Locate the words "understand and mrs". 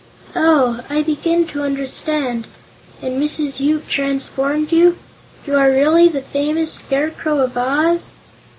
1.61-3.59